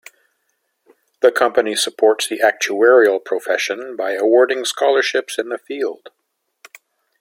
[1.19, 6.09] The Company supports the actuarial profession by awarding scholarships in the field.